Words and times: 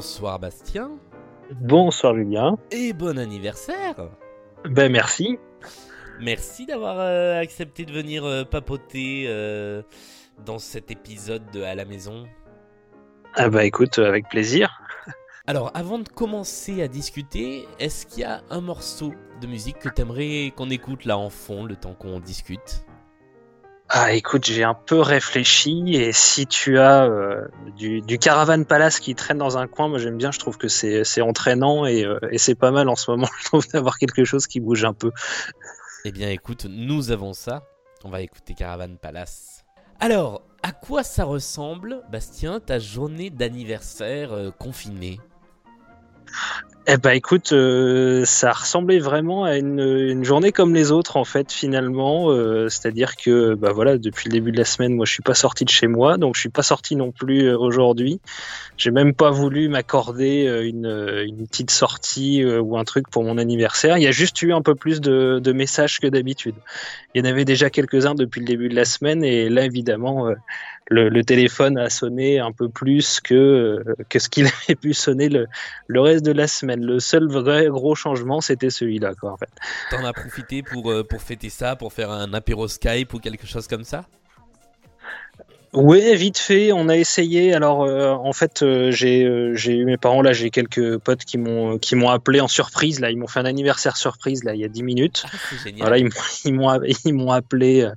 Bonsoir 0.00 0.38
Bastien. 0.38 0.92
Bonsoir 1.60 2.14
Julien. 2.14 2.56
Et 2.70 2.94
bon 2.94 3.18
anniversaire. 3.18 4.08
Ben 4.64 4.90
merci. 4.90 5.38
Merci 6.18 6.64
d'avoir 6.64 6.96
euh, 6.98 7.38
accepté 7.38 7.84
de 7.84 7.92
venir 7.92 8.24
euh, 8.24 8.44
papoter 8.44 9.26
euh, 9.28 9.82
dans 10.46 10.58
cet 10.58 10.90
épisode 10.90 11.42
de 11.52 11.60
À 11.60 11.74
la 11.74 11.84
maison. 11.84 12.24
Ah 13.34 13.50
bah 13.50 13.66
écoute, 13.66 13.98
avec 13.98 14.26
plaisir. 14.30 14.80
Alors 15.46 15.70
avant 15.74 15.98
de 15.98 16.08
commencer 16.08 16.80
à 16.80 16.88
discuter, 16.88 17.68
est-ce 17.78 18.06
qu'il 18.06 18.20
y 18.20 18.24
a 18.24 18.40
un 18.48 18.62
morceau 18.62 19.12
de 19.42 19.46
musique 19.46 19.80
que 19.80 19.90
t'aimerais 19.90 20.54
qu'on 20.56 20.70
écoute 20.70 21.04
là 21.04 21.18
en 21.18 21.28
fond 21.28 21.66
le 21.66 21.76
temps 21.76 21.92
qu'on 21.92 22.20
discute? 22.20 22.86
Ah, 23.92 24.12
écoute, 24.12 24.46
j'ai 24.46 24.62
un 24.62 24.74
peu 24.74 25.00
réfléchi 25.00 25.96
et 25.96 26.12
si 26.12 26.46
tu 26.46 26.78
as 26.78 27.06
euh, 27.06 27.48
du, 27.76 28.18
Caravan 28.20 28.62
Palace 28.62 29.00
qui 29.00 29.16
traîne 29.16 29.38
dans 29.38 29.58
un 29.58 29.66
coin, 29.66 29.88
moi 29.88 29.98
j'aime 29.98 30.16
bien, 30.16 30.30
je 30.30 30.38
trouve 30.38 30.58
que 30.58 30.68
c'est 30.68 31.20
entraînant 31.20 31.86
et, 31.86 32.04
euh, 32.04 32.20
et 32.30 32.38
c'est 32.38 32.54
pas 32.54 32.70
mal 32.70 32.88
en 32.88 32.94
ce 32.94 33.10
moment, 33.10 33.26
je 33.40 33.44
trouve 33.46 33.66
d'avoir 33.66 33.98
quelque 33.98 34.24
chose 34.24 34.46
qui 34.46 34.60
bouge 34.60 34.84
un 34.84 34.94
peu. 34.94 35.10
Eh 36.04 36.12
bien 36.12 36.30
écoute, 36.30 36.66
nous 36.70 37.10
avons 37.10 37.32
ça, 37.32 37.64
on 38.04 38.10
va 38.10 38.20
écouter 38.20 38.54
Caravan 38.54 38.94
Palace. 38.94 39.64
Alors, 39.98 40.42
à 40.62 40.70
quoi 40.70 41.02
ça 41.02 41.24
ressemble, 41.24 42.02
Bastien, 42.12 42.60
ta 42.60 42.78
journée 42.78 43.28
d'anniversaire 43.28 44.32
euh, 44.32 44.52
confinée? 44.52 45.18
Eh 46.86 46.96
ben 46.96 47.10
écoute, 47.10 47.52
euh, 47.52 48.24
ça 48.24 48.52
ressemblait 48.52 48.98
vraiment 48.98 49.44
à 49.44 49.58
une, 49.58 49.80
une, 49.80 50.24
journée 50.24 50.50
comme 50.50 50.74
les 50.74 50.92
autres 50.92 51.18
en 51.18 51.24
fait 51.24 51.52
finalement. 51.52 52.30
Euh, 52.30 52.68
C'est-à-dire 52.70 53.16
que 53.16 53.54
bah 53.54 53.70
voilà, 53.72 53.98
depuis 53.98 54.28
le 54.28 54.32
début 54.32 54.50
de 54.50 54.56
la 54.56 54.64
semaine, 54.64 54.94
moi 54.94 55.04
je 55.04 55.12
suis 55.12 55.22
pas 55.22 55.34
sorti 55.34 55.66
de 55.66 55.70
chez 55.70 55.88
moi, 55.88 56.16
donc 56.16 56.36
je 56.36 56.40
suis 56.40 56.48
pas 56.48 56.62
sorti 56.62 56.96
non 56.96 57.12
plus 57.12 57.48
euh, 57.48 57.58
aujourd'hui. 57.58 58.20
J'ai 58.78 58.90
même 58.90 59.14
pas 59.14 59.30
voulu 59.30 59.68
m'accorder 59.68 60.46
euh, 60.46 60.66
une, 60.66 60.86
une, 61.26 61.46
petite 61.46 61.70
sortie 61.70 62.44
ou 62.44 62.78
un 62.78 62.84
truc 62.84 63.10
pour 63.10 63.24
mon 63.24 63.36
anniversaire. 63.36 63.98
Il 63.98 64.02
y 64.02 64.08
a 64.08 64.12
juste 64.12 64.40
eu 64.40 64.54
un 64.54 64.62
peu 64.62 64.74
plus 64.74 65.02
de, 65.02 65.38
de 65.38 65.52
messages 65.52 66.00
que 66.00 66.06
d'habitude. 66.06 66.54
Il 67.14 67.22
y 67.22 67.26
en 67.26 67.30
avait 67.30 67.44
déjà 67.44 67.68
quelques-uns 67.68 68.14
depuis 68.14 68.40
le 68.40 68.46
début 68.46 68.70
de 68.70 68.74
la 68.74 68.86
semaine 68.86 69.22
et 69.22 69.50
là 69.50 69.64
évidemment 69.64 70.30
le, 70.90 71.22
téléphone 71.22 71.78
a 71.78 71.88
sonné 71.88 72.38
un 72.38 72.52
peu 72.52 72.68
plus 72.68 73.20
que, 73.20 73.82
que 74.08 74.18
ce 74.18 74.28
qu'il 74.28 74.46
avait 74.64 74.74
pu 74.74 74.92
sonner 74.92 75.28
le, 75.28 75.46
le, 75.86 76.00
reste 76.00 76.24
de 76.24 76.32
la 76.32 76.46
semaine. 76.46 76.84
Le 76.84 77.00
seul 77.00 77.28
vrai 77.28 77.68
gros 77.68 77.94
changement, 77.94 78.40
c'était 78.40 78.70
celui-là, 78.70 79.14
quoi, 79.14 79.36
fait. 79.38 79.50
T'en 79.90 80.04
as 80.04 80.12
profité 80.12 80.62
pour, 80.62 80.90
euh, 80.90 81.04
pour 81.04 81.22
fêter 81.22 81.48
ça, 81.50 81.76
pour 81.76 81.92
faire 81.92 82.10
un 82.10 82.32
apéro 82.34 82.68
Skype 82.68 83.14
ou 83.14 83.18
quelque 83.18 83.46
chose 83.46 83.66
comme 83.66 83.84
ça? 83.84 84.04
Oui, 85.72 86.16
vite 86.16 86.38
fait, 86.38 86.72
on 86.72 86.88
a 86.88 86.96
essayé. 86.96 87.54
Alors, 87.54 87.84
euh, 87.84 88.10
en 88.10 88.32
fait, 88.32 88.62
euh, 88.62 88.90
j'ai 88.90 89.24
euh, 89.24 89.54
j'ai 89.54 89.76
eu 89.76 89.84
mes 89.84 89.96
parents 89.96 90.20
là, 90.20 90.32
j'ai 90.32 90.50
quelques 90.50 90.98
potes 90.98 91.24
qui 91.24 91.38
m'ont 91.38 91.78
qui 91.78 91.94
m'ont 91.94 92.08
appelé 92.08 92.40
en 92.40 92.48
surprise 92.48 92.98
là. 92.98 93.10
Ils 93.12 93.16
m'ont 93.16 93.28
fait 93.28 93.38
un 93.38 93.44
anniversaire 93.44 93.96
surprise 93.96 94.42
là, 94.42 94.54
il 94.54 94.60
y 94.60 94.64
a 94.64 94.68
10 94.68 94.82
minutes. 94.82 95.26
Ah, 95.26 95.68
voilà, 95.78 95.98
ils 95.98 96.06
m'ont 96.06 96.80
ils 97.04 97.14
m'ont 97.14 97.30
appelé 97.30 97.88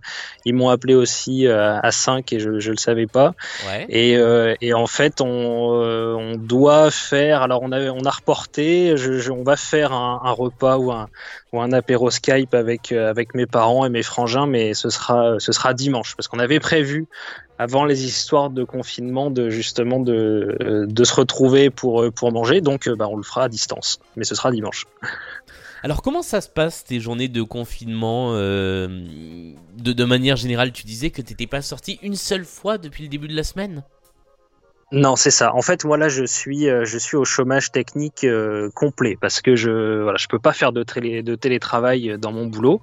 ils 0.46 0.54
m'ont 0.54 0.70
appelé 0.70 0.94
aussi 0.94 1.48
à 1.48 1.92
5 1.92 2.32
et 2.34 2.40
je 2.40 2.60
je 2.60 2.70
le 2.70 2.78
savais 2.78 3.08
pas. 3.08 3.34
Ouais. 3.66 3.88
Et 3.90 4.20
et 4.62 4.74
en 4.76 4.88
fait, 4.88 5.20
on 5.20 5.28
on 5.28 6.36
doit 6.36 6.92
faire. 6.92 7.42
Alors, 7.42 7.64
on 7.64 7.72
a 7.72 7.82
on 7.90 8.06
a 8.06 8.12
reporté. 8.12 8.98
Je, 8.98 9.32
on 9.32 9.44
va 9.44 9.56
faire 9.56 9.94
un, 9.94 10.22
un 10.24 10.32
repas 10.32 10.78
ou 10.78 10.92
un 10.92 11.10
ou 11.54 11.62
un 11.62 11.72
apéro 11.72 12.10
Skype 12.12 12.54
avec 12.54 12.92
avec 12.92 13.36
mes 13.36 13.46
parents 13.46 13.86
et 13.86 13.90
mes 13.90 14.04
frangins, 14.04 14.48
mais 14.48 14.74
ce 14.74 14.90
sera 14.90 15.36
ce 15.40 15.52
sera 15.52 15.74
dimanche 15.74 16.16
parce 16.16 16.28
qu'on 16.28 16.40
avait 16.40 16.60
prévu 16.60 17.08
avant 17.60 17.86
les 17.86 18.06
histoires 18.06 18.50
de 18.50 18.64
confinement 18.64 19.32
de 19.32 19.50
justement 19.50 20.00
de, 20.00 20.58
euh, 20.62 20.86
de 20.88 21.04
se 21.04 21.14
retrouver 21.14 21.70
pour, 21.70 22.02
euh, 22.02 22.12
pour 22.12 22.32
manger. 22.32 22.62
Donc 22.62 22.88
euh, 22.88 22.96
bah, 22.96 23.08
on 23.10 23.16
le 23.16 23.24
fera 23.24 23.44
à 23.44 23.50
distance, 23.50 24.00
mais 24.16 24.24
ce 24.26 24.36
sera 24.36 24.52
dimanche. 24.52 24.86
Alors 25.84 26.02
comment 26.02 26.22
ça 26.22 26.42
se 26.42 26.50
passe 26.50 26.84
tes 26.84 27.00
journées 27.00 27.28
de 27.28 27.42
confinement 27.42 28.34
de, 28.34 29.54
de 29.78 30.04
manière 30.06 30.38
générale? 30.38 30.72
Tu 30.72 30.86
disais 30.86 31.10
que 31.10 31.22
tu 31.22 31.34
n'étais 31.34 31.48
pas 31.48 31.62
sorti 31.62 32.00
une 32.02 32.16
seule 32.16 32.46
fois 32.46 32.78
depuis 32.78 33.04
le 33.04 33.10
début 33.10 33.28
de 33.28 33.36
la 33.36 33.44
semaine? 33.44 33.84
Non, 34.94 35.16
c'est 35.16 35.32
ça. 35.32 35.56
En 35.56 35.64
fait, 35.64 35.86
moi 35.86 35.98
là, 35.98 36.08
je 36.08 36.24
suis, 36.24 36.70
euh, 36.70 36.86
je 36.86 37.00
suis 37.00 37.18
au 37.18 37.26
chômage 37.26 37.72
technique 37.72 38.24
euh, 38.24 38.70
complet 38.76 39.18
parce 39.20 39.42
que 39.42 39.56
je, 39.56 40.04
voilà, 40.04 40.20
je 40.20 40.28
peux 40.28 40.38
pas 40.38 40.54
faire 40.54 40.72
de, 40.72 40.84
télé, 40.84 41.24
de 41.24 41.34
télétravail 41.34 42.16
dans 42.20 42.32
mon 42.32 42.46
boulot. 42.46 42.80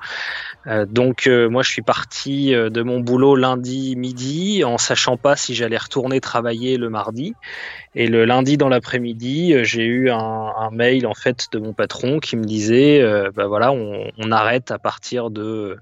Euh, 0.66 0.86
donc, 0.86 1.28
moi, 1.28 1.62
je 1.62 1.70
suis 1.70 1.82
parti 1.82 2.50
de 2.50 2.82
mon 2.82 2.98
boulot 2.98 3.36
lundi 3.36 3.94
midi 3.94 4.64
en 4.64 4.76
sachant 4.76 5.16
pas 5.16 5.36
si 5.36 5.54
j'allais 5.54 5.76
retourner 5.76 6.20
travailler 6.20 6.78
le 6.78 6.90
mardi. 6.90 7.34
Et 7.94 8.08
le 8.08 8.24
lundi 8.24 8.56
dans 8.56 8.68
l'après-midi, 8.68 9.54
j'ai 9.62 9.84
eu 9.84 10.10
un, 10.10 10.70
mail 10.72 11.06
en 11.06 11.14
fait 11.14 11.46
de 11.52 11.60
mon 11.60 11.72
patron 11.72 12.18
qui 12.18 12.36
me 12.36 12.44
disait, 12.44 13.04
bah 13.36 13.46
voilà, 13.46 13.72
on 13.72 14.32
arrête 14.32 14.72
à 14.72 14.78
partir 14.78 15.30
de 15.30 15.78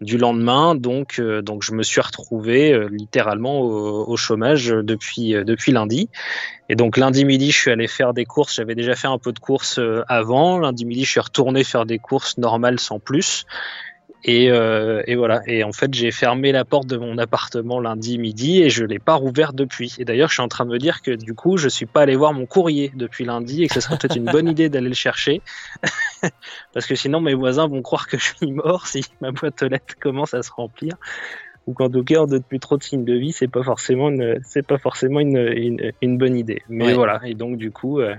du 0.00 0.18
lendemain. 0.18 0.74
Donc, 0.74 1.18
euh, 1.18 1.42
donc 1.42 1.62
je 1.62 1.72
me 1.72 1.82
suis 1.82 2.00
retrouvé 2.00 2.72
euh, 2.72 2.88
littéralement 2.88 3.60
au, 3.60 4.16
chômage 4.16 4.68
depuis, 4.68 5.34
euh, 5.34 5.44
depuis 5.44 5.72
lundi. 5.72 6.08
Et 6.68 6.76
donc 6.76 6.96
lundi 6.96 7.24
midi, 7.24 7.50
je 7.50 7.58
suis 7.58 7.70
allé 7.70 7.88
faire 7.88 8.14
des 8.14 8.24
courses. 8.24 8.56
J'avais 8.56 8.74
déjà 8.74 8.94
fait 8.94 9.08
un 9.08 9.18
peu 9.18 9.32
de 9.32 9.38
courses 9.38 9.80
avant. 10.08 10.58
Lundi 10.58 10.84
midi, 10.84 11.04
je 11.04 11.10
suis 11.10 11.20
retourné 11.20 11.64
faire 11.64 11.84
des 11.84 11.98
courses 11.98 12.38
normales 12.38 12.78
sans 12.78 12.98
plus. 12.98 13.44
Et, 14.24 14.50
euh, 14.50 15.02
et, 15.06 15.14
voilà. 15.16 15.40
Et 15.46 15.64
en 15.64 15.72
fait, 15.72 15.92
j'ai 15.94 16.10
fermé 16.10 16.52
la 16.52 16.64
porte 16.64 16.86
de 16.86 16.96
mon 16.96 17.16
appartement 17.16 17.80
lundi 17.80 18.18
midi 18.18 18.62
et 18.62 18.68
je 18.68 18.84
l'ai 18.84 18.98
pas 18.98 19.14
rouvert 19.14 19.52
depuis. 19.52 19.94
Et 19.98 20.04
d'ailleurs, 20.04 20.28
je 20.28 20.34
suis 20.34 20.42
en 20.42 20.48
train 20.48 20.66
de 20.66 20.70
me 20.70 20.78
dire 20.78 21.00
que 21.00 21.12
du 21.12 21.34
coup, 21.34 21.56
je 21.56 21.68
suis 21.68 21.86
pas 21.86 22.02
allé 22.02 22.16
voir 22.16 22.32
mon 22.34 22.44
courrier 22.46 22.92
depuis 22.94 23.24
lundi 23.24 23.64
et 23.64 23.68
que 23.68 23.74
ce 23.74 23.80
serait 23.80 23.96
peut-être 23.96 24.16
une 24.16 24.26
bonne 24.26 24.48
idée 24.50 24.68
d'aller 24.68 24.88
le 24.88 24.94
chercher, 24.94 25.40
parce 26.74 26.86
que 26.86 26.94
sinon 26.94 27.20
mes 27.20 27.34
voisins 27.34 27.66
vont 27.66 27.82
croire 27.82 28.06
que 28.06 28.18
je 28.18 28.34
suis 28.36 28.52
mort 28.52 28.86
si 28.86 29.04
ma 29.20 29.30
boîte 29.32 29.62
aux 29.62 29.68
lettres 29.68 29.94
commence 29.98 30.34
à 30.34 30.42
se 30.42 30.50
remplir. 30.52 30.96
Ou 31.66 31.72
qu'en 31.74 31.90
tout 31.90 32.02
cas, 32.02 32.22
on 32.22 32.26
donne 32.26 32.42
plus 32.42 32.58
trop 32.58 32.76
de 32.76 32.82
signes 32.82 33.04
de 33.04 33.14
vie, 33.14 33.32
c'est 33.32 33.46
pas 33.48 33.62
forcément 33.62 34.08
une, 34.08 34.40
c'est 34.44 34.66
pas 34.66 34.78
forcément 34.78 35.20
une, 35.20 35.36
une, 35.36 35.92
une, 36.02 36.18
bonne 36.18 36.36
idée. 36.36 36.62
Mais 36.68 36.86
Ouais. 36.86 36.94
voilà. 36.94 37.20
Et 37.24 37.34
donc 37.34 37.56
du 37.58 37.70
coup. 37.70 38.00
Euh, 38.00 38.10
euh, 38.10 38.16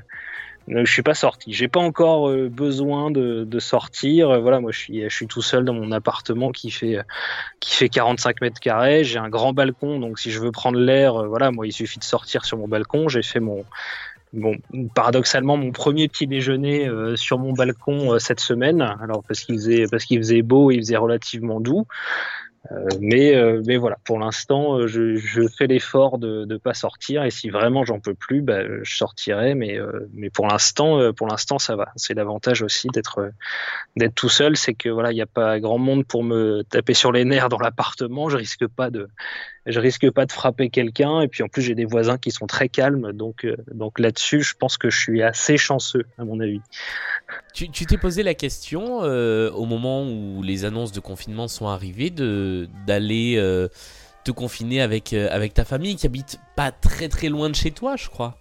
je 0.72 0.92
suis 0.92 1.02
pas 1.02 1.14
sorti. 1.14 1.54
J'ai 1.54 1.68
pas 1.68 1.80
encore 1.80 2.30
euh, 2.30 2.50
besoin 2.50 3.12
de, 3.12 3.60
sortir. 3.60 4.30
Euh, 4.30 4.40
voilà, 4.40 4.60
moi 4.60 4.72
je 4.72 5.08
suis, 5.10 5.28
tout 5.28 5.42
seul 5.42 5.66
dans 5.66 5.74
mon 5.74 5.92
appartement 5.92 6.52
qui 6.52 6.72
fait 6.72 7.00
qui 7.60 7.76
fait 7.76 7.90
45 7.90 8.42
mètres 8.42 8.60
carrés. 8.60 9.04
J'ai 9.04 9.20
un 9.20 9.30
grand 9.30 9.54
balcon, 9.54 10.00
donc 10.00 10.20
si 10.20 10.32
je 10.32 10.40
veux 10.40 10.52
prendre 10.52 10.80
l'air, 10.80 11.16
euh, 11.16 11.28
voilà, 11.28 11.52
moi 11.52 11.68
il 11.68 11.72
suffit 11.72 12.00
de 12.00 12.04
sortir 12.04 12.46
sur 12.46 12.58
mon 12.58 12.68
balcon. 12.68 13.10
J'ai 13.10 13.24
fait 13.24 13.40
mon 13.40 13.66
Bon, 14.34 14.56
paradoxalement, 14.96 15.58
mon 15.58 15.72
premier 15.74 16.08
petit 16.08 16.26
déjeuner 16.26 16.88
euh, 16.88 17.18
sur 17.18 17.38
mon 17.38 17.52
balcon 17.52 18.14
euh, 18.14 18.20
cette 18.20 18.40
semaine. 18.40 18.82
Alors 18.82 19.24
parce 19.28 19.42
qu'il 19.42 19.56
faisait 19.56 19.86
parce 19.92 20.06
qu'il 20.06 20.20
faisait 20.20 20.42
beau, 20.42 20.72
il 20.72 20.80
faisait 20.80 20.96
relativement 20.96 21.60
doux. 21.60 21.86
Euh, 22.70 22.88
mais 23.00 23.36
euh, 23.36 23.64
mais 23.66 23.78
voilà, 23.78 23.98
pour 24.04 24.20
l'instant, 24.20 24.78
euh, 24.78 24.88
je, 24.88 25.16
je 25.16 25.48
fais 25.48 25.66
l'effort 25.66 26.20
de 26.20 26.46
ne 26.46 26.58
pas 26.58 26.76
sortir. 26.76 27.24
Et 27.24 27.32
si 27.32 27.50
vraiment 27.50 27.86
j'en 27.86 28.00
peux 28.00 28.14
plus, 28.14 28.42
bah, 28.42 28.62
je 28.84 28.96
sortirai. 28.96 29.56
Mais 29.56 29.80
euh, 29.80 30.08
mais 30.14 30.30
pour 30.30 30.48
l'instant, 30.48 31.00
euh, 31.00 31.12
pour 31.12 31.28
l'instant, 31.28 31.58
ça 31.58 31.76
va. 31.76 31.92
C'est 31.96 32.14
l'avantage 32.14 32.62
aussi 32.62 32.88
d'être 32.90 33.32
d'être 33.96 34.14
tout 34.14 34.30
seul, 34.30 34.56
c'est 34.58 34.76
que 34.76 34.90
voilà, 34.90 35.12
il 35.12 35.16
n'y 35.16 35.22
a 35.22 35.26
pas 35.28 35.60
grand 35.60 35.80
monde 35.80 36.06
pour 36.06 36.24
me 36.24 36.62
taper 36.64 36.94
sur 36.94 37.12
les 37.12 37.26
nerfs 37.26 37.50
dans 37.50 37.58
l'appartement. 37.58 38.30
Je 38.30 38.38
risque 38.38 38.68
pas 38.68 38.92
de 38.92 39.10
je 39.66 39.80
risque 39.80 40.10
pas 40.12 40.26
de 40.26 40.32
frapper 40.32 40.70
quelqu'un. 40.70 41.22
Et 41.22 41.28
puis 41.28 41.44
en 41.44 41.48
plus, 41.48 41.62
j'ai 41.62 41.76
des 41.76 41.86
voisins 41.86 42.18
qui 42.18 42.32
sont 42.32 42.48
très 42.48 42.70
calmes. 42.70 43.12
Donc 43.12 43.46
euh, 43.46 43.58
donc 43.74 44.00
là-dessus, 44.00 44.42
je 44.42 44.56
pense 44.56 44.78
que 44.78 44.90
je 44.90 45.00
suis 45.00 45.22
assez 45.22 45.58
chanceux 45.58 46.06
à 46.18 46.26
mon 46.26 46.40
avis. 46.40 46.62
Tu 47.54 47.70
t'es 47.70 47.98
posé 47.98 48.24
la 48.24 48.34
question 48.34 49.04
euh, 49.04 49.52
au 49.52 49.66
moment 49.66 50.04
où 50.04 50.42
les 50.42 50.66
annonces 50.66 50.92
de 50.92 51.00
confinement 51.00 51.48
sont 51.48 51.68
arrivées 51.68 52.10
de 52.10 52.68
d'aller 52.88 53.36
euh, 53.38 53.68
te 54.24 54.32
confiner 54.32 54.82
avec 54.82 55.14
avec 55.14 55.54
ta 55.54 55.66
famille 55.66 55.96
qui 55.96 56.06
habite 56.06 56.40
pas 56.56 56.72
très 56.72 57.08
très 57.08 57.30
loin 57.30 57.50
de 57.50 57.56
chez 57.56 57.72
toi, 57.72 57.96
je 57.96 58.10
crois. 58.10 58.38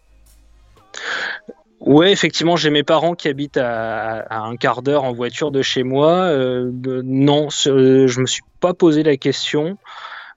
Ouais, 1.81 2.13
effectivement, 2.13 2.57
j'ai 2.57 2.69
mes 2.69 2.83
parents 2.83 3.15
qui 3.15 3.29
habitent 3.29 3.57
à, 3.57 4.21
à 4.21 4.41
un 4.41 4.57
quart 4.57 4.83
d'heure 4.83 5.05
en 5.05 5.13
voiture 5.13 5.51
de 5.51 5.63
chez 5.63 5.83
moi. 5.83 6.31
Non, 6.35 7.49
je 7.49 8.21
me 8.21 8.27
suis 8.27 8.43
pas 8.61 8.75
posé 8.75 9.03
la 9.03 9.17
question, 9.17 9.79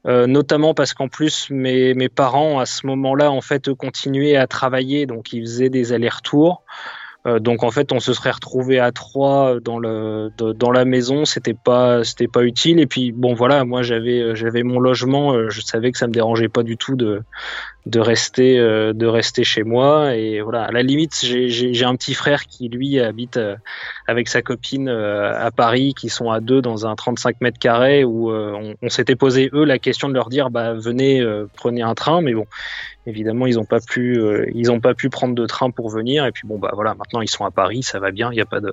euh, 0.05 0.27
notamment 0.27 0.73
parce 0.73 0.93
qu'en 0.93 1.07
plus 1.07 1.49
mes, 1.49 1.93
mes 1.93 2.09
parents 2.09 2.59
à 2.59 2.65
ce 2.65 2.85
moment-là 2.87 3.31
en 3.31 3.41
fait 3.41 3.73
continuaient 3.73 4.35
à 4.35 4.47
travailler, 4.47 5.05
donc 5.05 5.33
ils 5.33 5.41
faisaient 5.41 5.69
des 5.69 5.93
allers-retours. 5.93 6.63
Euh, 7.25 7.39
donc 7.39 7.63
en 7.63 7.71
fait, 7.71 7.91
on 7.91 7.99
se 7.99 8.13
serait 8.13 8.31
retrouvé 8.31 8.79
à 8.79 8.91
trois 8.91 9.59
dans 9.59 9.79
le 9.79 10.31
dans 10.37 10.71
la 10.71 10.85
maison, 10.85 11.25
c'était 11.25 11.53
pas 11.53 12.03
c'était 12.03 12.27
pas 12.27 12.43
utile. 12.43 12.79
Et 12.79 12.87
puis 12.87 13.11
bon 13.11 13.33
voilà, 13.33 13.63
moi 13.63 13.81
j'avais 13.81 14.19
euh, 14.19 14.35
j'avais 14.35 14.63
mon 14.63 14.79
logement, 14.79 15.33
euh, 15.33 15.49
je 15.49 15.61
savais 15.61 15.91
que 15.91 15.97
ça 15.97 16.07
me 16.07 16.13
dérangeait 16.13 16.49
pas 16.49 16.63
du 16.63 16.77
tout 16.77 16.95
de 16.95 17.21
de 17.85 17.99
rester 17.99 18.59
euh, 18.59 18.93
de 18.93 19.05
rester 19.05 19.43
chez 19.43 19.63
moi. 19.63 20.15
Et 20.15 20.41
voilà, 20.41 20.63
à 20.63 20.71
la 20.71 20.83
limite, 20.83 21.19
j'ai 21.23 21.85
un 21.85 21.95
petit 21.95 22.13
frère 22.13 22.45
qui 22.45 22.69
lui 22.69 22.99
habite 22.99 23.37
euh, 23.37 23.55
avec 24.07 24.27
sa 24.27 24.41
copine 24.41 24.87
euh, 24.87 25.37
à 25.37 25.51
Paris, 25.51 25.93
qui 25.93 26.09
sont 26.09 26.29
à 26.29 26.39
deux 26.39 26.61
dans 26.61 26.87
un 26.87 26.95
35 26.95 27.41
mètres 27.41 27.59
carrés 27.59 28.03
où 28.03 28.31
euh, 28.31 28.53
on, 28.53 28.75
on 28.81 28.89
s'était 28.89 29.15
posé 29.15 29.49
eux 29.53 29.65
la 29.65 29.79
question 29.79 30.07
de 30.07 30.13
leur 30.13 30.29
dire 30.29 30.49
bah 30.49 30.73
venez 30.73 31.21
euh, 31.21 31.45
prenez 31.55 31.81
un 31.81 31.95
train, 31.95 32.21
mais 32.21 32.33
bon 32.33 32.47
Évidemment, 33.05 33.47
ils 33.47 33.55
n'ont 33.55 33.65
pas 33.65 33.79
pu, 33.81 34.17
euh, 34.17 34.45
ils 34.53 34.71
ont 34.71 34.79
pas 34.79 34.93
pu 34.93 35.09
prendre 35.09 35.35
de 35.35 35.45
train 35.45 35.71
pour 35.71 35.89
venir. 35.89 36.25
Et 36.25 36.31
puis 36.31 36.47
bon, 36.47 36.57
bah 36.57 36.71
voilà, 36.73 36.93
maintenant 36.93 37.21
ils 37.21 37.29
sont 37.29 37.45
à 37.45 37.51
Paris, 37.51 37.83
ça 37.83 37.99
va 37.99 38.11
bien, 38.11 38.31
il 38.31 38.35
n'y 38.35 38.41
a 38.41 38.45
pas 38.45 38.61
de, 38.61 38.71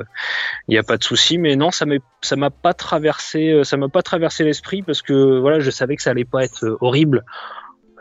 il 0.69 0.79
a 0.79 0.83
pas 0.83 0.97
de 0.97 1.05
souci. 1.05 1.37
Mais 1.39 1.57
non, 1.57 1.71
ça 1.71 1.85
ça 2.23 2.37
m'a 2.37 2.51
pas 2.51 2.73
traversé, 2.73 3.51
euh, 3.51 3.65
ça 3.65 3.77
m'a 3.77 3.89
pas 3.89 4.03
traversé 4.03 4.45
l'esprit 4.45 4.83
parce 4.83 5.03
que 5.03 5.39
voilà, 5.39 5.59
je 5.61 5.71
savais 5.71 5.97
que 5.97 6.03
ça 6.03 6.11
allait 6.11 6.25
pas 6.25 6.45
être 6.45 6.77
horrible. 6.81 7.25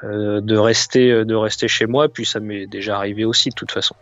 Euh, 0.06 0.40
de 0.40 0.56
rester 0.56 1.26
de 1.26 1.36
rester 1.36 1.68
chez 1.68 1.86
moi 1.86 2.08
puis 2.08 2.26
ça 2.26 2.40
m'est 2.40 2.68
déjà 2.68 2.96
arrivé 2.96 3.26
aussi 3.26 3.50
de 3.50 3.54
toute 3.54 3.74
façon 3.74 3.96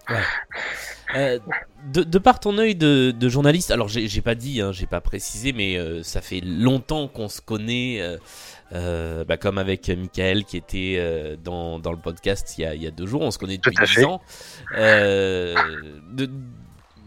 euh, 1.15 1.39
de, 1.87 2.19
par 2.19 2.39
ton 2.39 2.57
œil 2.57 2.75
de, 2.75 3.29
journaliste, 3.29 3.71
alors 3.71 3.87
j'ai 3.87 4.21
pas 4.21 4.35
dit, 4.35 4.61
hein, 4.61 4.71
j'ai 4.71 4.85
pas 4.85 5.01
précisé, 5.01 5.53
mais 5.53 5.77
euh, 5.77 6.03
ça 6.03 6.21
fait 6.21 6.41
longtemps 6.41 7.07
qu'on 7.07 7.29
se 7.29 7.41
connaît, 7.41 8.17
euh, 8.73 9.23
bah, 9.23 9.37
comme 9.37 9.57
avec 9.57 9.89
Michael 9.89 10.45
qui 10.45 10.57
était 10.57 11.37
dans, 11.43 11.77
le 11.77 12.01
podcast 12.01 12.55
il 12.57 12.81
y, 12.81 12.87
a, 12.87 12.91
deux 12.91 13.05
jours, 13.05 13.21
on 13.21 13.31
se 13.31 13.37
connaît 13.37 13.57
depuis 13.57 13.75
10 13.95 14.05
ans. 14.05 14.21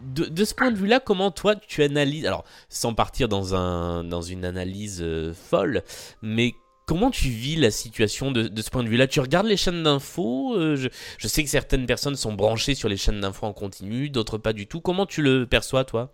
De, 0.02 0.24
de, 0.24 0.44
ce 0.44 0.54
point 0.54 0.70
de 0.70 0.76
vue-là, 0.76 0.98
comment 0.98 1.30
toi 1.30 1.54
tu 1.54 1.82
analyses, 1.82 2.26
alors 2.26 2.44
sans 2.70 2.94
partir 2.94 3.28
dans, 3.28 3.54
un, 3.54 4.02
dans 4.02 4.22
une 4.22 4.46
analyse 4.46 5.04
folle, 5.34 5.82
mais 6.22 6.54
Comment 6.90 7.12
tu 7.12 7.28
vis 7.28 7.54
la 7.54 7.70
situation 7.70 8.32
de, 8.32 8.50
ce 8.60 8.68
point 8.68 8.82
de 8.82 8.88
vue-là? 8.88 9.06
Tu 9.06 9.20
regardes 9.20 9.46
les 9.46 9.56
chaînes 9.56 9.84
d'infos 9.84 10.56
euh, 10.56 10.74
je, 10.74 11.28
sais 11.28 11.44
que 11.44 11.48
certaines 11.48 11.86
personnes 11.86 12.16
sont 12.16 12.32
branchées 12.32 12.74
sur 12.74 12.88
les 12.88 12.96
chaînes 12.96 13.20
d'infos 13.20 13.46
en 13.46 13.52
continu, 13.52 14.10
d'autres 14.10 14.38
pas 14.38 14.52
du 14.52 14.66
tout. 14.66 14.80
Comment 14.80 15.06
tu 15.06 15.22
le 15.22 15.46
perçois, 15.46 15.84
toi? 15.84 16.12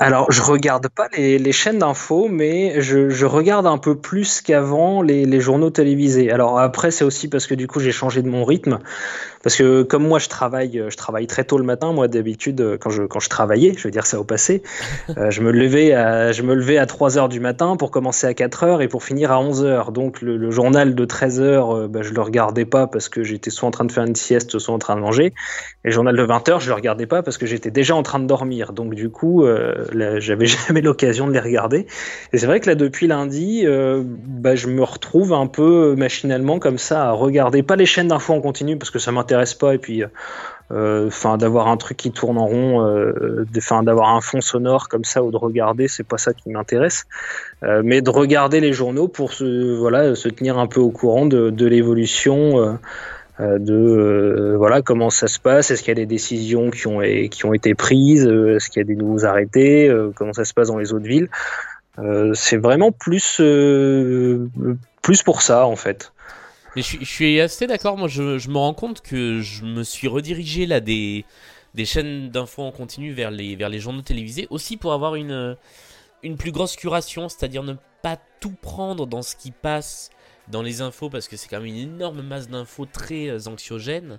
Alors, 0.00 0.30
je 0.30 0.42
regarde 0.42 0.88
pas 0.88 1.08
les, 1.16 1.52
chaînes 1.52 1.80
d'infos, 1.80 2.28
mais 2.28 2.80
je, 2.80 3.26
regarde 3.26 3.66
un 3.66 3.78
peu 3.78 3.96
plus 3.96 4.40
qu'avant 4.40 5.02
les, 5.02 5.24
les, 5.24 5.40
journaux 5.40 5.70
télévisés. 5.70 6.30
Alors 6.30 6.60
après, 6.60 6.92
c'est 6.92 7.04
aussi 7.04 7.26
parce 7.28 7.48
que 7.48 7.54
du 7.54 7.66
coup, 7.66 7.80
j'ai 7.80 7.90
changé 7.90 8.22
de 8.22 8.28
mon 8.28 8.44
rythme. 8.44 8.78
Parce 9.42 9.56
que 9.56 9.82
comme 9.82 10.06
moi, 10.06 10.18
je 10.18 10.28
travaille, 10.28 10.84
je 10.88 10.96
travaille 10.96 11.26
très 11.26 11.44
tôt 11.44 11.58
le 11.58 11.64
matin. 11.64 11.92
Moi, 11.92 12.08
d'habitude, 12.08 12.78
quand 12.80 12.90
je, 12.90 13.04
quand 13.04 13.20
je 13.20 13.28
travaillais, 13.28 13.72
je 13.76 13.84
veux 13.84 13.90
dire 13.90 14.06
ça 14.06 14.18
au 14.18 14.24
passé, 14.24 14.62
euh, 15.16 15.30
je 15.30 15.42
me 15.42 15.52
levais 15.52 15.92
à, 15.92 16.32
je 16.32 16.42
me 16.42 16.54
levais 16.54 16.78
à 16.78 16.86
3 16.86 17.18
heures 17.18 17.28
du 17.28 17.40
matin 17.40 17.76
pour 17.76 17.90
commencer 17.90 18.26
à 18.26 18.34
4 18.34 18.64
heures 18.64 18.82
et 18.82 18.88
pour 18.88 19.04
finir 19.04 19.30
à 19.32 19.40
11 19.40 19.64
heures. 19.64 19.92
Donc, 19.92 20.20
le, 20.22 20.50
journal 20.50 20.94
de 20.94 21.04
13 21.04 21.40
heures, 21.40 21.76
euh, 21.76 21.88
bah, 21.88 22.02
je 22.02 22.12
le 22.12 22.20
regardais 22.20 22.64
pas 22.64 22.86
parce 22.86 23.08
que 23.08 23.22
j'étais 23.22 23.50
soit 23.50 23.68
en 23.68 23.70
train 23.70 23.84
de 23.84 23.92
faire 23.92 24.04
une 24.04 24.16
sieste, 24.16 24.58
soit 24.58 24.74
en 24.74 24.78
train 24.78 24.96
de 24.96 25.00
manger. 25.00 25.26
Et 25.84 25.88
le 25.88 25.90
journal 25.92 26.16
de 26.16 26.22
20 26.22 26.48
heures, 26.48 26.60
je 26.60 26.68
le 26.68 26.74
regardais 26.74 27.06
pas 27.06 27.22
parce 27.22 27.38
que 27.38 27.46
j'étais 27.46 27.70
déjà 27.70 27.94
en 27.94 28.02
train 28.02 28.18
de 28.18 28.26
dormir. 28.26 28.72
Donc, 28.72 28.94
du 28.94 29.10
coup, 29.10 29.44
euh, 29.44 29.84
j'avais 30.18 30.46
jamais 30.66 30.80
l'occasion 30.80 31.26
de 31.26 31.32
les 31.32 31.40
regarder. 31.40 31.86
Et 32.32 32.38
c'est 32.38 32.46
vrai 32.46 32.60
que 32.60 32.68
là, 32.68 32.74
depuis 32.74 33.06
lundi, 33.06 33.62
euh, 33.64 34.02
bah, 34.04 34.54
je 34.54 34.68
me 34.68 34.82
retrouve 34.82 35.32
un 35.32 35.46
peu 35.46 35.94
machinalement 35.96 36.58
comme 36.58 36.78
ça 36.78 37.08
à 37.08 37.12
regarder. 37.12 37.62
Pas 37.62 37.76
les 37.76 37.86
chaînes 37.86 38.08
d'infos 38.08 38.34
en 38.34 38.40
continu 38.40 38.76
parce 38.76 38.90
que 38.90 38.98
ça 38.98 39.12
m'intéresse 39.12 39.54
pas. 39.54 39.74
Et 39.74 39.78
puis 39.78 40.04
euh, 40.70 41.08
d'avoir 41.38 41.68
un 41.68 41.78
truc 41.78 41.96
qui 41.96 42.10
tourne 42.10 42.36
en 42.36 42.46
rond 42.46 42.84
euh, 42.84 43.46
d'avoir 43.82 44.14
un 44.14 44.20
fond 44.20 44.42
sonore 44.42 44.88
comme 44.88 45.04
ça 45.04 45.22
ou 45.22 45.30
de 45.30 45.36
regarder 45.38 45.88
c'est 45.88 46.04
pas 46.06 46.18
ça 46.18 46.34
qui 46.34 46.50
m'intéresse. 46.50 47.06
Euh, 47.62 47.80
mais 47.82 48.02
de 48.02 48.10
regarder 48.10 48.60
les 48.60 48.74
journaux 48.74 49.08
pour 49.08 49.32
se 49.32 49.74
voilà 49.76 50.14
se 50.14 50.28
tenir 50.28 50.58
un 50.58 50.66
peu 50.66 50.80
au 50.80 50.90
courant 50.90 51.24
de 51.24 51.66
l'évolution 51.66 52.78
de 53.38 54.54
voilà 54.56 54.82
comment 54.82 55.10
ça 55.10 55.28
se 55.28 55.38
passe. 55.38 55.70
Est-ce 55.70 55.82
qu'il 55.82 55.90
y 55.90 55.92
a 55.92 55.94
des 55.94 56.06
décisions 56.06 56.70
qui 56.70 56.86
ont 56.86 57.00
qui 57.30 57.46
ont 57.46 57.54
été 57.54 57.74
prises 57.74 58.26
est-ce 58.26 58.68
qu'il 58.68 58.80
y 58.80 58.84
a 58.84 58.86
des 58.86 58.96
nouveaux 58.96 59.24
arrêtés 59.24 59.90
comment 60.16 60.32
ça 60.32 60.44
se 60.44 60.54
passe 60.54 60.68
dans 60.68 60.78
les 60.78 60.92
autres 60.92 61.06
villes. 61.06 61.28
C'est 62.34 62.56
vraiment 62.56 62.92
plus 62.92 63.40
plus 65.02 65.22
pour 65.22 65.42
ça 65.42 65.66
en 65.66 65.76
fait. 65.76 66.12
Je, 66.76 67.04
suis 67.04 67.40
assez 67.40 67.66
d'accord. 67.66 67.96
Moi, 67.96 68.08
je, 68.08 68.48
me 68.48 68.58
rends 68.58 68.74
compte 68.74 69.00
que 69.00 69.40
je 69.40 69.64
me 69.64 69.82
suis 69.82 70.08
redirigé 70.08 70.66
là 70.66 70.80
des, 70.80 71.24
des 71.74 71.84
chaînes 71.84 72.30
d'infos 72.30 72.62
en 72.62 72.72
continu 72.72 73.12
vers 73.12 73.30
les, 73.30 73.56
vers 73.56 73.68
les 73.68 73.80
journaux 73.80 74.02
télévisés 74.02 74.46
aussi 74.50 74.76
pour 74.76 74.92
avoir 74.92 75.14
une, 75.14 75.56
une 76.22 76.36
plus 76.36 76.52
grosse 76.52 76.76
curation, 76.76 77.28
c'est-à-dire 77.28 77.62
ne 77.62 77.74
pas 78.02 78.18
tout 78.40 78.54
prendre 78.60 79.06
dans 79.06 79.22
ce 79.22 79.34
qui 79.34 79.50
passe 79.50 80.10
dans 80.50 80.62
les 80.62 80.80
infos 80.80 81.10
parce 81.10 81.28
que 81.28 81.36
c'est 81.36 81.48
quand 81.48 81.58
même 81.58 81.66
une 81.66 81.76
énorme 81.76 82.22
masse 82.22 82.48
d'infos 82.48 82.86
très 82.86 83.28
euh, 83.28 83.38
anxiogènes. 83.46 84.18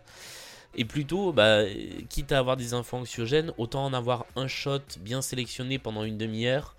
Et 0.75 0.85
plutôt, 0.85 1.33
bah, 1.33 1.63
quitte 2.09 2.31
à 2.31 2.37
avoir 2.37 2.55
des 2.55 2.75
infos 2.75 2.97
anxiogènes, 2.97 3.51
autant 3.57 3.85
en 3.85 3.93
avoir 3.93 4.27
un 4.35 4.47
shot 4.47 4.81
bien 4.99 5.21
sélectionné 5.21 5.79
pendant 5.79 6.03
une 6.03 6.17
demi-heure 6.17 6.75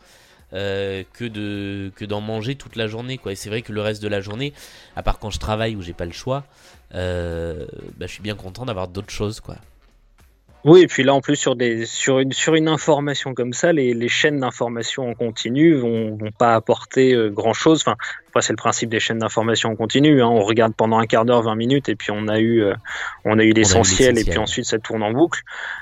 euh, 0.52 1.04
que 1.12 1.24
de 1.24 1.92
que 1.94 2.04
d'en 2.04 2.20
manger 2.20 2.56
toute 2.56 2.74
la 2.74 2.88
journée 2.88 3.18
quoi 3.18 3.30
et 3.30 3.36
c'est 3.36 3.48
vrai 3.48 3.62
que 3.62 3.72
le 3.72 3.80
reste 3.82 4.02
de 4.02 4.08
la 4.08 4.20
journée 4.20 4.52
à 4.96 5.02
part 5.04 5.20
quand 5.20 5.30
je 5.30 5.38
travaille 5.38 5.76
où 5.76 5.82
j'ai 5.82 5.92
pas 5.92 6.06
le 6.06 6.10
choix 6.10 6.44
euh, 6.92 7.66
bah, 7.98 8.08
je 8.08 8.12
suis 8.14 8.22
bien 8.22 8.34
content 8.34 8.64
d'avoir 8.64 8.88
d'autres 8.88 9.12
choses 9.12 9.38
quoi 9.38 9.58
oui, 10.64 10.82
et 10.82 10.86
puis 10.86 11.04
là, 11.04 11.14
en 11.14 11.22
plus, 11.22 11.36
sur, 11.36 11.56
des, 11.56 11.86
sur, 11.86 12.18
une, 12.18 12.32
sur 12.32 12.54
une 12.54 12.68
information 12.68 13.32
comme 13.32 13.54
ça, 13.54 13.72
les, 13.72 13.94
les 13.94 14.08
chaînes 14.08 14.40
d'information 14.40 15.08
en 15.08 15.14
continu 15.14 15.74
vont, 15.74 16.16
vont 16.16 16.32
pas 16.38 16.54
apporter 16.54 17.14
euh, 17.14 17.30
grand-chose. 17.30 17.82
Enfin, 17.86 17.96
c'est 18.40 18.52
le 18.52 18.58
principe 18.58 18.90
des 18.90 19.00
chaînes 19.00 19.20
d'information 19.20 19.70
en 19.70 19.76
continu. 19.76 20.22
Hein. 20.22 20.28
On 20.28 20.40
regarde 20.40 20.74
pendant 20.74 20.98
un 20.98 21.06
quart 21.06 21.24
d'heure, 21.24 21.42
20 21.42 21.54
minutes, 21.54 21.88
et 21.88 21.96
puis 21.96 22.10
on 22.12 22.28
a 22.28 22.38
eu, 22.38 22.62
euh, 22.62 22.74
on 23.24 23.38
a 23.38 23.42
eu 23.42 23.52
l'essentiel, 23.52 24.18
et 24.18 24.24
puis 24.24 24.38
ensuite 24.38 24.66
ça 24.66 24.78
tourne 24.78 25.02
en 25.02 25.12
boucle. 25.12 25.40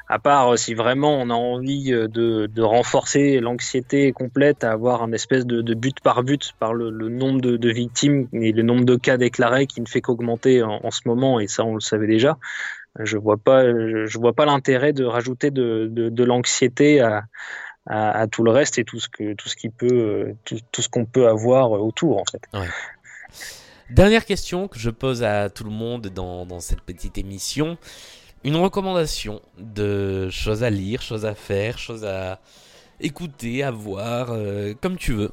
À 0.08 0.20
part 0.20 0.52
euh, 0.52 0.56
si 0.56 0.74
vraiment 0.74 1.20
on 1.20 1.28
a 1.30 1.34
envie 1.34 1.90
de, 1.90 2.46
de 2.46 2.62
renforcer 2.62 3.40
l'anxiété 3.40 4.12
complète 4.12 4.62
à 4.62 4.70
avoir 4.70 5.02
un 5.02 5.10
espèce 5.12 5.44
de, 5.44 5.60
de 5.60 5.74
but 5.74 5.98
par 6.00 6.22
but 6.22 6.52
par 6.60 6.72
le, 6.72 6.90
le 6.90 7.08
nombre 7.08 7.40
de, 7.40 7.56
de, 7.56 7.70
victimes 7.70 8.28
et 8.32 8.52
le 8.52 8.62
nombre 8.62 8.84
de 8.84 8.94
cas 8.94 9.16
déclarés 9.16 9.66
qui 9.66 9.80
ne 9.80 9.86
fait 9.86 10.00
qu'augmenter 10.00 10.62
en, 10.62 10.80
en, 10.84 10.90
ce 10.90 11.00
moment, 11.04 11.40
et 11.40 11.48
ça 11.48 11.64
on 11.64 11.74
le 11.74 11.80
savait 11.80 12.06
déjà 12.06 12.38
je 12.98 13.16
vois 13.16 13.36
pas, 13.36 13.64
je 13.64 14.18
vois 14.18 14.32
pas 14.32 14.44
l'intérêt 14.44 14.92
de 14.92 15.04
rajouter 15.04 15.50
de, 15.50 16.24
l'anxiété 16.24 17.00
à, 17.00 18.26
tout 18.30 18.44
le 18.44 18.50
reste 18.50 18.78
et 18.78 18.84
tout 18.84 19.00
ce 19.00 19.08
que 19.08 19.34
tout 19.34 19.48
ce 19.48 20.82
ce 20.82 20.88
qu'on 20.88 21.04
peut 21.04 21.28
avoir 21.28 21.70
autour 21.72 22.18
en 22.18 22.24
fait. 22.30 22.42
Dernière 23.90 24.26
question 24.26 24.68
que 24.68 24.78
je 24.78 24.90
pose 24.90 25.22
à 25.22 25.48
tout 25.48 25.64
le 25.64 25.70
monde 25.70 26.08
dans, 26.08 26.44
dans 26.44 26.60
cette 26.60 26.82
petite 26.82 27.16
émission. 27.16 27.78
Une 28.44 28.56
recommandation 28.56 29.40
de 29.58 30.28
choses 30.28 30.62
à 30.62 30.70
lire, 30.70 31.00
choses 31.00 31.24
à 31.24 31.34
faire, 31.34 31.78
choses 31.78 32.04
à 32.04 32.38
écouter, 33.00 33.62
à 33.62 33.70
voir, 33.70 34.28
euh, 34.30 34.74
comme 34.80 34.96
tu 34.96 35.12
veux. 35.12 35.32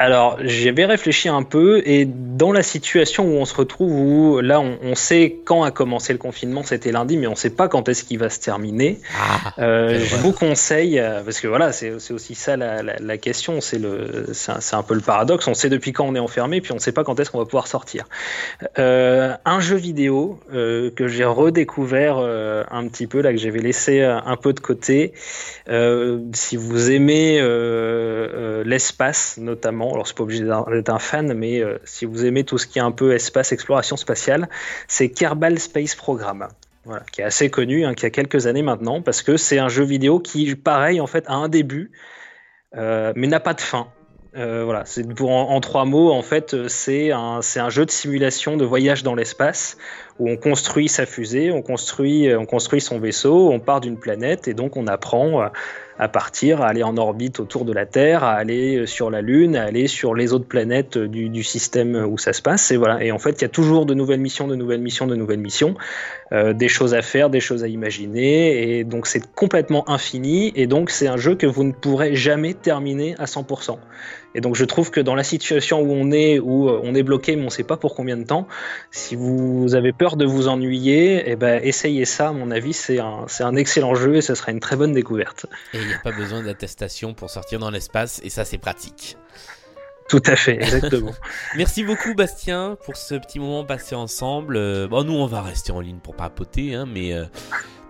Alors, 0.00 0.38
j'avais 0.40 0.86
réfléchi 0.86 1.28
un 1.28 1.42
peu 1.42 1.82
et 1.84 2.06
dans 2.06 2.52
la 2.52 2.62
situation 2.62 3.26
où 3.26 3.32
on 3.32 3.44
se 3.44 3.54
retrouve, 3.54 3.92
où 3.92 4.40
là, 4.40 4.58
on, 4.58 4.94
sait 4.94 5.36
quand 5.44 5.62
a 5.62 5.70
commencé 5.70 6.14
le 6.14 6.18
confinement, 6.18 6.62
c'était 6.62 6.90
lundi, 6.90 7.18
mais 7.18 7.26
on 7.26 7.32
ne 7.32 7.36
sait 7.36 7.50
pas 7.50 7.68
quand 7.68 7.86
est-ce 7.86 8.04
qu'il 8.04 8.18
va 8.18 8.30
se 8.30 8.40
terminer. 8.40 8.98
Ah, 9.14 9.52
euh, 9.58 10.00
je 10.02 10.16
vous 10.16 10.32
conseille, 10.32 10.98
euh, 10.98 11.20
parce 11.22 11.38
que 11.38 11.48
voilà, 11.48 11.72
c'est 11.72 11.92
aussi 12.10 12.34
ça 12.34 12.56
la, 12.56 13.18
question, 13.18 13.60
c'est 13.60 13.76
un, 13.76 14.82
peu 14.82 14.94
le 14.94 15.02
paradoxe. 15.02 15.46
On 15.48 15.52
sait 15.52 15.68
depuis 15.68 15.92
quand 15.92 16.06
on 16.06 16.14
est 16.14 16.18
enfermé, 16.18 16.62
puis 16.62 16.72
on 16.72 16.76
ne 16.76 16.80
sait 16.80 16.92
pas 16.92 17.04
quand 17.04 17.20
est-ce 17.20 17.30
qu'on 17.30 17.38
va 17.38 17.44
pouvoir 17.44 17.66
sortir. 17.66 18.06
Euh, 18.78 19.34
un 19.44 19.60
jeu 19.60 19.76
vidéo 19.76 20.40
que 20.50 21.08
j'ai 21.08 21.24
redécouvert 21.26 22.16
un 22.16 22.88
petit 22.88 23.06
peu, 23.06 23.20
là, 23.20 23.32
que 23.32 23.38
j'avais 23.38 23.60
laissé 23.60 24.00
un 24.00 24.36
peu 24.36 24.54
de 24.54 24.60
côté. 24.60 25.12
si 26.32 26.56
vous 26.56 26.90
aimez 26.90 27.38
l'espace, 28.64 29.36
notamment, 29.36 29.89
alors 29.92 30.06
c'est 30.06 30.16
pas 30.16 30.22
obligé 30.22 30.44
d'être 30.44 30.88
un 30.88 30.98
fan, 30.98 31.32
mais 31.34 31.60
euh, 31.60 31.78
si 31.84 32.04
vous 32.04 32.24
aimez 32.24 32.44
tout 32.44 32.58
ce 32.58 32.66
qui 32.66 32.78
est 32.78 32.82
un 32.82 32.92
peu 32.92 33.12
espace, 33.12 33.52
exploration 33.52 33.96
spatiale, 33.96 34.48
c'est 34.88 35.10
Kerbal 35.10 35.58
Space 35.58 35.94
Program. 35.94 36.48
Voilà, 36.84 37.02
qui 37.12 37.20
est 37.20 37.24
assez 37.24 37.50
connu, 37.50 37.84
hein, 37.84 37.94
qui 37.94 38.06
a 38.06 38.10
quelques 38.10 38.46
années 38.46 38.62
maintenant, 38.62 39.02
parce 39.02 39.22
que 39.22 39.36
c'est 39.36 39.58
un 39.58 39.68
jeu 39.68 39.84
vidéo 39.84 40.18
qui, 40.18 40.54
pareil, 40.56 41.00
en 41.00 41.06
fait, 41.06 41.24
a 41.28 41.34
un 41.34 41.48
début, 41.48 41.90
euh, 42.74 43.12
mais 43.16 43.26
n'a 43.26 43.40
pas 43.40 43.54
de 43.54 43.60
fin. 43.60 43.88
Euh, 44.36 44.64
voilà, 44.64 44.84
c'est 44.86 45.06
pour 45.14 45.30
en, 45.30 45.60
trois 45.60 45.84
mots, 45.84 46.10
en 46.12 46.22
fait, 46.22 46.68
c'est 46.68 47.10
un, 47.10 47.42
c'est 47.42 47.60
un 47.60 47.68
jeu 47.68 47.84
de 47.84 47.90
simulation 47.90 48.56
de 48.56 48.64
voyage 48.64 49.02
dans 49.02 49.14
l'espace 49.14 49.76
où 50.20 50.28
on 50.28 50.36
construit 50.36 50.88
sa 50.88 51.06
fusée, 51.06 51.50
on 51.50 51.62
construit, 51.62 52.32
on 52.34 52.46
construit 52.46 52.80
son 52.80 53.00
vaisseau, 53.00 53.50
on 53.50 53.58
part 53.58 53.80
d'une 53.80 53.98
planète 53.98 54.46
et 54.46 54.54
donc 54.54 54.76
on 54.76 54.86
apprend 54.86 55.50
à 56.00 56.08
partir, 56.08 56.62
à 56.62 56.68
aller 56.68 56.82
en 56.82 56.96
orbite 56.96 57.40
autour 57.40 57.66
de 57.66 57.74
la 57.74 57.84
Terre, 57.84 58.24
à 58.24 58.32
aller 58.32 58.78
euh, 58.78 58.86
sur 58.86 59.10
la 59.10 59.20
Lune, 59.20 59.54
à 59.54 59.64
aller 59.64 59.86
sur 59.86 60.14
les 60.14 60.32
autres 60.32 60.46
planètes 60.46 60.96
euh, 60.96 61.06
du, 61.06 61.42
système 61.42 61.94
où 61.94 62.16
ça 62.16 62.32
se 62.32 62.40
passe. 62.40 62.70
Et 62.70 62.78
voilà. 62.78 63.04
Et 63.04 63.12
en 63.12 63.18
fait, 63.18 63.32
il 63.32 63.42
y 63.42 63.44
a 63.44 63.50
toujours 63.50 63.84
de 63.84 63.92
nouvelles 63.92 64.20
missions, 64.20 64.48
de 64.48 64.54
nouvelles 64.54 64.80
missions, 64.80 65.06
de 65.06 65.14
nouvelles 65.14 65.40
missions, 65.40 65.74
euh, 66.32 66.54
des 66.54 66.68
choses 66.68 66.94
à 66.94 67.02
faire, 67.02 67.28
des 67.28 67.40
choses 67.40 67.64
à 67.64 67.68
imaginer. 67.68 68.78
Et 68.78 68.84
donc, 68.84 69.06
c'est 69.06 69.30
complètement 69.34 69.86
infini. 69.90 70.54
Et 70.56 70.66
donc, 70.66 70.88
c'est 70.88 71.06
un 71.06 71.18
jeu 71.18 71.34
que 71.34 71.46
vous 71.46 71.64
ne 71.64 71.72
pourrez 71.72 72.14
jamais 72.14 72.54
terminer 72.54 73.14
à 73.18 73.26
100%. 73.26 73.76
Et 74.34 74.40
donc 74.40 74.54
je 74.54 74.64
trouve 74.64 74.90
que 74.90 75.00
dans 75.00 75.14
la 75.14 75.24
situation 75.24 75.80
où 75.80 75.92
on 75.92 76.10
est, 76.12 76.38
où 76.38 76.68
on 76.68 76.94
est 76.94 77.02
bloqué, 77.02 77.36
mais 77.36 77.42
on 77.42 77.46
ne 77.46 77.50
sait 77.50 77.64
pas 77.64 77.76
pour 77.76 77.94
combien 77.94 78.16
de 78.16 78.24
temps, 78.24 78.46
si 78.90 79.16
vous 79.16 79.74
avez 79.74 79.92
peur 79.92 80.16
de 80.16 80.24
vous 80.24 80.48
ennuyer, 80.48 81.24
eh 81.26 81.36
ben, 81.36 81.60
essayez 81.62 82.04
ça. 82.04 82.28
À 82.28 82.32
mon 82.32 82.50
avis, 82.50 82.72
c'est 82.72 83.00
un, 83.00 83.26
un 83.40 83.56
excellent 83.56 83.94
jeu 83.94 84.16
et 84.16 84.20
ce 84.20 84.34
sera 84.34 84.52
une 84.52 84.60
très 84.60 84.76
bonne 84.76 84.92
découverte 84.92 85.10
il 85.74 85.86
n'y 85.86 85.94
a 85.94 85.98
pas 85.98 86.12
besoin 86.12 86.42
d'attestation 86.42 87.14
pour 87.14 87.30
sortir 87.30 87.58
dans 87.58 87.70
l'espace 87.70 88.20
et 88.24 88.30
ça 88.30 88.44
c'est 88.44 88.58
pratique. 88.58 89.16
Tout 90.08 90.22
à 90.26 90.34
fait, 90.34 90.56
exactement. 90.56 91.12
Merci 91.56 91.84
beaucoup 91.84 92.14
Bastien 92.14 92.76
pour 92.84 92.96
ce 92.96 93.14
petit 93.14 93.38
moment 93.38 93.64
passé 93.64 93.94
ensemble. 93.94 94.56
Euh, 94.56 94.88
bon, 94.88 95.04
nous 95.04 95.12
on 95.12 95.26
va 95.26 95.40
rester 95.40 95.70
en 95.70 95.80
ligne 95.80 96.00
pour 96.00 96.16
papoter, 96.16 96.74
hein, 96.74 96.84
mais 96.92 97.12
euh, 97.12 97.26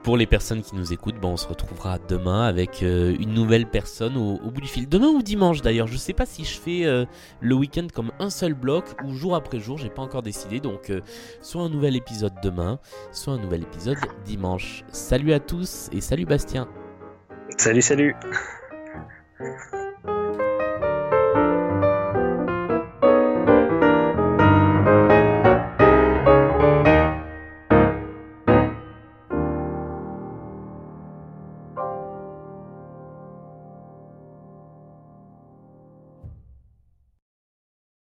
pour 0.02 0.16
les 0.16 0.26
personnes 0.26 0.62
qui 0.62 0.74
nous 0.74 0.92
écoutent, 0.92 1.20
bon, 1.20 1.32
on 1.32 1.36
se 1.36 1.46
retrouvera 1.46 1.98
demain 1.98 2.42
avec 2.42 2.82
euh, 2.82 3.14
une 3.20 3.34
nouvelle 3.34 3.66
personne 3.66 4.16
au, 4.16 4.50
bout 4.50 4.60
du 4.60 4.68
fil. 4.68 4.88
Demain 4.88 5.08
ou 5.08 5.22
dimanche 5.22 5.62
d'ailleurs, 5.62 5.86
je 5.86 5.96
sais 5.96 6.12
pas 6.12 6.26
si 6.26 6.44
je 6.44 6.58
fais 6.58 7.06
le 7.40 7.54
week-end 7.54 7.86
comme 7.92 8.12
un 8.18 8.30
seul 8.30 8.54
bloc 8.54 8.84
ou 9.04 9.14
jour 9.14 9.34
après 9.34 9.58
jour, 9.58 9.78
j'ai 9.78 9.90
pas 9.90 10.02
encore 10.02 10.22
décidé. 10.22 10.60
Donc 10.60 10.92
soit 11.40 11.62
un 11.62 11.68
nouvel 11.68 11.96
épisode 11.96 12.32
demain, 12.42 12.78
soit 13.12 13.34
un 13.34 13.38
nouvel 13.38 13.62
épisode 13.62 13.98
dimanche. 14.24 14.84
Salut 14.92 15.32
à 15.32 15.40
tous 15.40 15.88
et 15.92 16.00
salut 16.00 16.26
Bastien. 16.26 16.68
Salut, 17.56 17.82
salut. 17.82 18.14